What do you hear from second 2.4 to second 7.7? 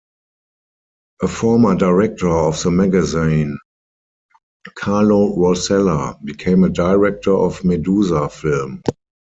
the magazine, Carlo Rossella, became a director of